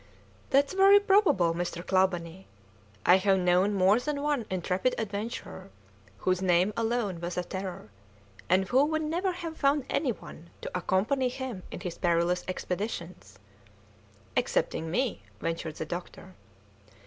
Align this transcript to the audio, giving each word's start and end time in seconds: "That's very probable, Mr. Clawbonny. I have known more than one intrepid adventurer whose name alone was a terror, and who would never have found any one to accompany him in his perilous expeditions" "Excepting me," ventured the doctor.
"That's 0.49 0.73
very 0.73 0.99
probable, 0.99 1.53
Mr. 1.53 1.85
Clawbonny. 1.85 2.47
I 3.05 3.17
have 3.17 3.37
known 3.37 3.75
more 3.75 3.99
than 3.99 4.23
one 4.23 4.47
intrepid 4.49 4.95
adventurer 4.97 5.69
whose 6.17 6.41
name 6.41 6.73
alone 6.75 7.19
was 7.21 7.37
a 7.37 7.43
terror, 7.43 7.91
and 8.49 8.67
who 8.69 8.83
would 8.85 9.03
never 9.03 9.31
have 9.31 9.57
found 9.57 9.85
any 9.91 10.11
one 10.11 10.49
to 10.61 10.71
accompany 10.75 11.29
him 11.29 11.61
in 11.69 11.81
his 11.81 11.99
perilous 11.99 12.43
expeditions" 12.47 13.37
"Excepting 14.35 14.89
me," 14.89 15.21
ventured 15.39 15.75
the 15.75 15.85
doctor. 15.85 16.33